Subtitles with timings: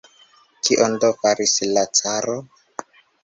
[0.67, 2.39] Kion do faris la caro?